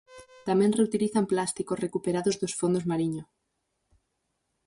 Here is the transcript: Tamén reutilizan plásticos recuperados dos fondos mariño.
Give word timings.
Tamén 0.47 0.75
reutilizan 0.79 1.29
plásticos 1.31 1.81
recuperados 1.85 2.35
dos 2.41 2.53
fondos 2.59 2.87
mariño. 2.91 3.23